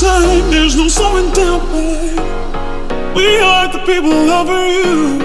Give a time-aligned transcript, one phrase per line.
[0.00, 2.18] time, there's no slowing down, babe.
[3.16, 5.18] We are the people over you.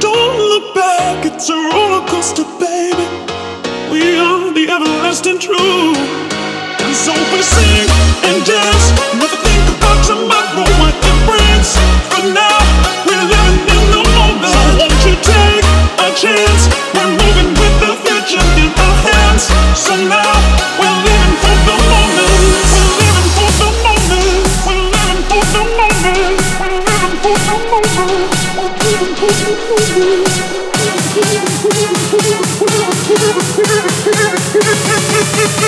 [0.00, 3.06] Don't look back, it's a roller coaster, baby.
[3.92, 5.98] We are the everlasting truth.
[6.82, 7.88] And so we sing
[8.26, 8.86] and dance
[9.22, 9.47] with
[29.88, 30.22] Thank
[35.62, 35.67] you.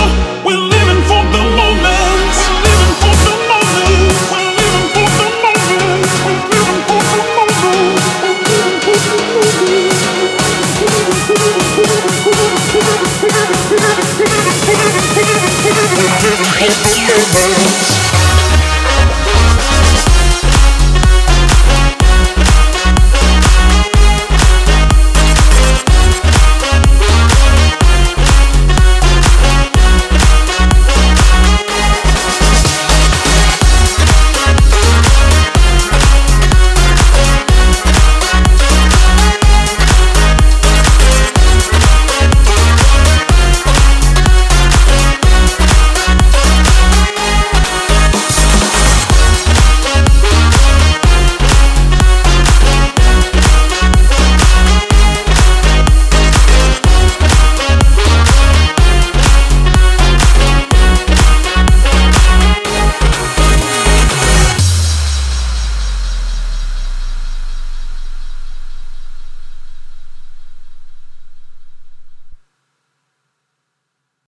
[16.61, 17.60] Pittsburgh.